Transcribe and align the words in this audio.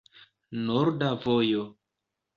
Norda 0.69 1.11
vojo. 1.27 1.67